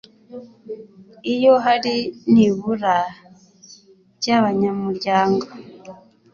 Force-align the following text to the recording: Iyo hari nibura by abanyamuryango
Iyo 1.33 1.53
hari 1.65 1.95
nibura 2.33 2.95
by 4.17 4.27
abanyamuryango 4.37 5.45